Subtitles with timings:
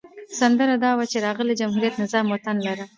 [0.39, 2.85] سندره دا وه چې راغی جمهوري نظام وطن لره.